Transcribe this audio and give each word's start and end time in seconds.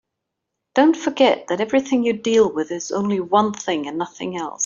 Don't 0.73 0.97
forget 0.97 1.45
that 1.49 1.61
everything 1.61 2.03
you 2.03 2.13
deal 2.13 2.51
with 2.51 2.71
is 2.71 2.91
only 2.91 3.19
one 3.19 3.53
thing 3.53 3.85
and 3.87 3.99
nothing 3.99 4.35
else. 4.35 4.59